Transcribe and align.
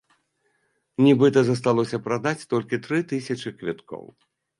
Нібыта, 1.07 1.39
засталося 1.49 1.97
прадаць 2.07 2.47
толькі 2.53 2.79
тры 2.87 2.97
тысячы 3.13 3.55
квіткоў. 3.59 4.03